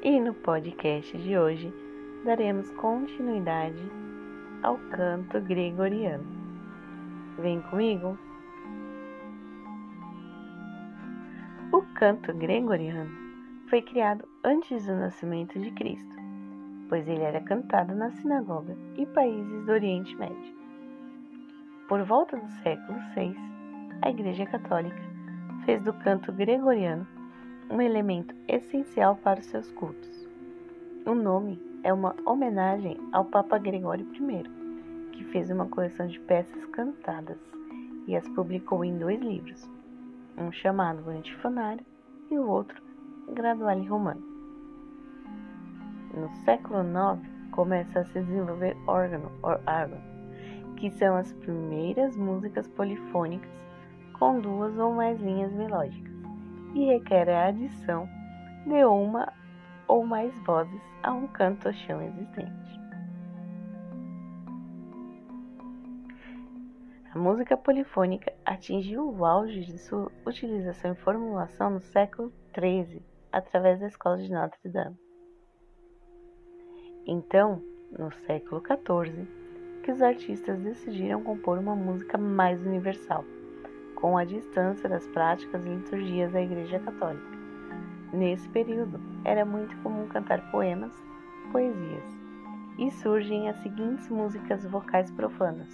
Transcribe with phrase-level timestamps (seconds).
[0.00, 1.74] E no podcast de hoje
[2.24, 3.82] daremos continuidade
[4.62, 6.24] ao canto gregoriano.
[7.40, 8.16] Vem comigo!
[11.72, 13.10] O canto gregoriano
[13.68, 16.14] foi criado antes do nascimento de Cristo,
[16.88, 20.56] pois ele era cantado na sinagoga e países do Oriente Médio.
[21.88, 23.34] Por volta do século VI,
[24.02, 25.02] a Igreja Católica
[25.64, 27.04] fez do canto gregoriano
[27.70, 30.26] um elemento essencial para seus cultos.
[31.04, 36.64] O nome é uma homenagem ao Papa Gregório I, que fez uma coleção de peças
[36.66, 37.38] cantadas
[38.06, 39.68] e as publicou em dois livros,
[40.38, 41.84] um chamado Antifonário
[42.30, 42.82] e o outro
[43.34, 44.22] Graduale Romano.
[46.14, 50.00] No século IX começa a se desenvolver órgão, órgão,
[50.76, 53.50] que são as primeiras músicas polifônicas
[54.18, 56.07] com duas ou mais linhas melódicas
[56.78, 58.08] e requer a adição
[58.64, 59.32] de uma
[59.88, 62.78] ou mais vozes a um canto-chão existente.
[67.12, 73.80] A música polifônica atingiu o auge de sua utilização e formulação no século XIII, através
[73.80, 74.96] da Escola de Notre Dame.
[77.04, 77.60] Então,
[77.90, 79.26] no século XIV,
[79.82, 83.24] que os artistas decidiram compor uma música mais universal
[84.00, 87.36] com a distância das práticas e liturgias da Igreja Católica.
[88.12, 90.92] Nesse período, era muito comum cantar poemas,
[91.50, 92.04] poesias,
[92.78, 95.68] e surgem as seguintes músicas vocais profanas,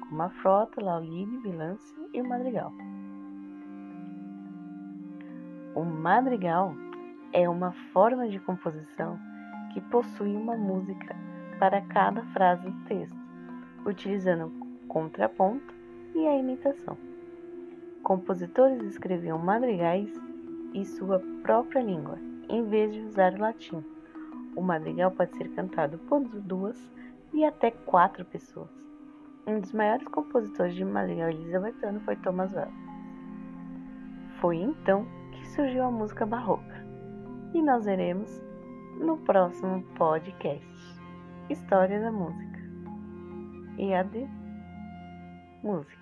[0.00, 2.70] como a frota, laulide, bilance e o madrigal.
[5.74, 6.74] O madrigal
[7.32, 9.18] é uma forma de composição
[9.72, 11.16] que possui uma música
[11.58, 13.16] para cada frase do texto,
[13.86, 14.52] utilizando
[14.86, 15.74] contraponto
[16.14, 17.09] e a imitação.
[18.10, 20.12] Compositores escreviam madrigais
[20.74, 23.84] em sua própria língua, em vez de usar o latim.
[24.56, 26.76] O madrigal pode ser cantado por duas
[27.32, 28.68] e até quatro pessoas.
[29.46, 32.72] Um dos maiores compositores de madrigal elisabetano foi Thomas Well.
[34.40, 36.84] Foi então que surgiu a música barroca.
[37.54, 38.42] E nós veremos
[38.98, 41.00] no próximo podcast
[41.48, 42.58] História da Música
[43.78, 44.26] e a de
[45.62, 45.99] Música.